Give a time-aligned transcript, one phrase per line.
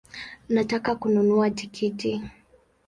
[0.49, 2.21] Nataka kununua tikiti